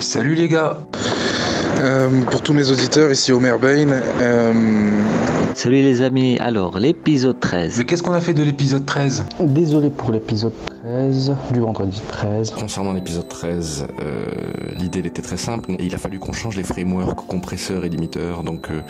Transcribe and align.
Salut 0.00 0.34
les 0.34 0.48
gars 0.48 0.78
Euh, 1.80 2.08
pour 2.30 2.42
tous 2.42 2.52
mes 2.52 2.70
auditeurs, 2.70 3.10
ici 3.12 3.32
Omer 3.32 3.58
Bain. 3.58 3.88
Euh, 4.20 4.52
Salut 5.54 5.76
les 5.76 6.02
amis, 6.02 6.36
alors 6.40 6.78
l'épisode 6.78 7.38
13. 7.38 7.78
Mais 7.78 7.84
qu'est-ce 7.84 8.02
qu'on 8.02 8.12
a 8.12 8.20
fait 8.20 8.34
de 8.34 8.42
l'épisode 8.42 8.84
13 8.84 9.24
Désolé 9.40 9.90
pour 9.90 10.10
l'épisode 10.10 10.52
13 10.66 10.77
du 11.52 11.60
vendredi 11.60 12.00
13. 12.08 12.52
Concernant 12.52 12.92
l'épisode 12.94 13.28
13, 13.28 13.88
euh, 14.00 14.26
l'idée 14.76 15.00
elle 15.00 15.06
était 15.06 15.22
très 15.22 15.36
simple. 15.36 15.72
Il 15.78 15.94
a 15.94 15.98
fallu 15.98 16.18
qu'on 16.18 16.32
change 16.32 16.56
les 16.56 16.62
frameworks, 16.62 17.26
compresseurs 17.26 17.84
et 17.84 17.88
limiteurs. 17.90 18.42
Donc, 18.42 18.70
euh, 18.70 18.80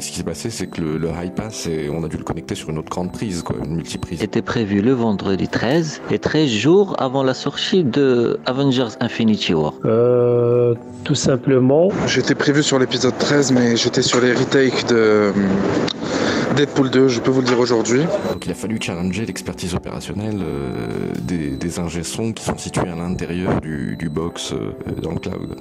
ce 0.00 0.10
qui 0.10 0.16
s'est 0.16 0.22
passé, 0.22 0.48
c'est 0.48 0.66
que 0.68 0.80
le, 0.80 0.96
le 0.96 1.08
high 1.08 1.32
pass, 1.32 1.66
et 1.66 1.90
on 1.90 2.02
a 2.02 2.08
dû 2.08 2.16
le 2.16 2.24
connecter 2.24 2.54
sur 2.54 2.70
une 2.70 2.78
autre 2.78 2.88
grande 2.88 3.12
prise, 3.12 3.42
quoi, 3.42 3.56
une 3.62 3.76
multiprise. 3.76 4.22
était 4.22 4.42
prévu 4.42 4.80
le 4.80 4.92
vendredi 4.92 5.46
13 5.48 6.00
et 6.10 6.18
13 6.18 6.48
jours 6.48 6.96
avant 6.98 7.22
la 7.22 7.34
sortie 7.34 7.84
de 7.84 8.40
Avengers 8.46 8.96
Infinity 9.00 9.52
War. 9.52 9.74
Euh, 9.84 10.74
tout 11.04 11.14
simplement, 11.14 11.88
j'étais 12.06 12.34
prévu 12.34 12.62
sur 12.62 12.78
l'épisode 12.78 13.18
13, 13.18 13.52
mais 13.52 13.76
j'étais 13.76 14.02
sur 14.02 14.20
les 14.20 14.32
retakes 14.32 14.86
de 14.88 14.94
euh, 14.96 15.32
Deadpool 16.56 16.90
2, 16.90 17.08
je 17.08 17.20
peux 17.20 17.30
vous 17.30 17.40
le 17.40 17.46
dire 17.46 17.58
aujourd'hui. 17.58 18.02
Donc, 18.32 18.46
il 18.46 18.50
a 18.52 18.54
fallu 18.54 18.78
challenger 18.80 19.26
l'expertise 19.26 19.74
opérationnelle 19.74 20.38
euh, 20.40 21.12
des, 21.20 21.50
des 21.56 21.68
qui 22.34 22.44
sont 22.44 22.56
situés 22.56 22.88
à 22.88 22.94
l'intérieur 22.94 23.60
du, 23.60 23.96
du 23.96 24.08
box 24.08 24.52
euh, 24.52 24.72
dans 25.02 25.10
le 25.12 25.18
cloud. 25.18 25.56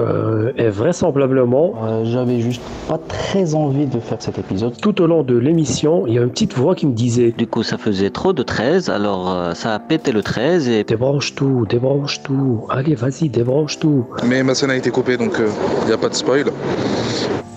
euh, 0.00 0.52
et 0.56 0.68
vraisemblablement, 0.68 1.74
Euh, 1.84 2.04
J'avais 2.04 2.40
juste 2.40 2.62
pas 2.88 2.98
très 2.98 3.54
envie 3.54 3.86
de 3.86 4.00
faire 4.00 4.20
cet 4.20 4.38
épisode. 4.38 4.76
tout 4.80 5.00
au 5.00 5.06
long 5.06 5.22
de 5.22 5.36
l'émission, 5.36 6.06
il 6.06 6.14
y 6.14 6.18
a 6.18 6.22
une 6.22 6.30
petite 6.30 6.54
voix 6.54 6.74
qui 6.74 6.86
me 6.86 6.92
disait 6.94 7.32
Du 7.36 7.46
coup, 7.46 7.62
ça 7.62 7.78
faisait 7.78 8.10
trop 8.10 8.32
de 8.32 8.42
13, 8.42 8.90
alors 8.90 9.30
euh, 9.32 9.54
ça 9.54 9.74
a 9.74 9.78
pété 9.78 10.10
le 10.10 10.22
13 10.22 10.68
et 10.68 10.84
Débranche 10.84 11.34
tout, 11.34 11.64
débranche 11.68 12.22
tout, 12.22 12.66
allez 12.70 12.94
vas-y, 12.96 13.28
débranche 13.28 13.78
tout. 13.78 14.06
Mais 14.26 14.42
ma 14.42 14.54
scène 14.54 14.70
a 14.70 14.76
été 14.76 14.90
coupée, 14.90 15.16
donc 15.16 15.34
il 15.38 15.86
n'y 15.86 15.92
a 15.92 15.98
pas 15.98 16.08
de 16.08 16.14
spoil. 16.14 16.46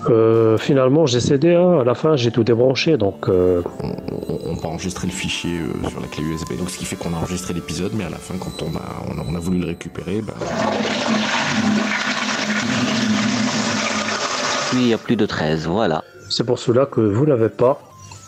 Euh, 0.08 0.58
finalement, 0.58 1.06
j'ai 1.06 1.20
cédé, 1.20 1.54
hein. 1.54 1.80
à 1.80 1.84
la 1.84 1.94
fin, 1.94 2.16
j'ai 2.16 2.30
tout 2.30 2.42
débranché, 2.42 2.96
donc 2.96 3.28
euh, 3.28 3.62
On, 3.82 3.88
on, 3.88 4.50
on 4.52 4.56
peut 4.56 4.66
enregistrer 4.66 5.06
le 5.06 5.12
fichier 5.12 5.60
euh, 5.60 5.88
sur 5.88 6.00
la 6.00 6.08
clé 6.08 6.24
USB. 6.24 6.56
Donc, 6.58 6.70
ce 6.70 6.78
qui 6.78 6.84
fait 6.84 6.96
qu'on 6.96 7.12
a 7.14 7.16
enregistré 7.16 7.54
l'épisode, 7.54 7.92
mais 7.94 8.04
à 8.04 8.10
la 8.10 8.16
fin, 8.16 8.34
quand 8.38 8.62
on 8.62 8.76
a, 8.76 8.82
on 9.08 9.20
a, 9.20 9.24
on 9.30 9.34
a 9.34 9.38
voulu 9.38 9.58
le 9.58 9.66
récupérer, 9.66 10.20
bah, 10.22 10.34
puis 14.70 14.80
il 14.80 14.88
y 14.88 14.94
a 14.94 14.98
plus 14.98 15.16
de 15.16 15.26
13, 15.26 15.66
voilà. 15.66 16.02
c'est 16.28 16.44
pour 16.44 16.58
cela 16.58 16.86
que 16.86 17.00
vous 17.00 17.26
n'avez 17.26 17.48
pas 17.48 17.80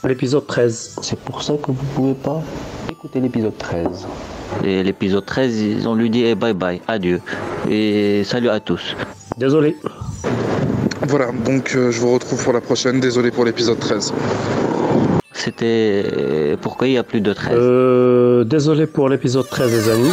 l'épisode 0.05 0.47
13. 0.47 0.97
C'est 1.03 1.19
pour 1.19 1.43
ça 1.43 1.55
que 1.55 1.73
vous 1.73 1.87
pouvez 1.95 2.15
pas 2.15 2.43
écouter 2.91 3.21
l'épisode 3.21 3.57
13. 3.59 4.07
Et 4.63 4.83
l'épisode 4.83 5.25
13, 5.25 5.61
ils 5.61 5.89
ont 5.89 5.95
lui 5.95 6.11
dit 6.11 6.25
eh, 6.25 6.35
bye 6.35 6.53
bye, 6.53 6.81
adieu. 6.87 7.21
Et 7.69 8.23
salut 8.25 8.51
à 8.51 8.61
tous. 8.61 8.95
Désolé. 9.39 9.77
Voilà, 11.07 11.31
donc 11.45 11.75
euh, 11.75 11.91
je 11.91 12.01
vous 12.01 12.13
retrouve 12.13 12.43
pour 12.43 12.53
la 12.53 12.61
prochaine. 12.61 13.01
Désolé 13.01 13.31
pour 13.31 13.45
l'épisode 13.45 13.79
13. 13.79 14.13
C'était 15.33 16.57
pourquoi 16.63 16.89
il 16.89 16.95
y 16.95 16.99
a 16.99 17.03
plus 17.03 17.21
de 17.21 17.33
13. 17.33 17.53
Euh, 17.59 18.45
désolé 18.45 18.87
pour 18.87 19.09
l'épisode 19.09 19.49
13, 19.49 19.73
les 19.73 19.89
amis. 19.91 20.13